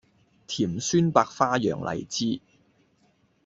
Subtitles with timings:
[0.47, 2.41] 甜酸百花釀荔枝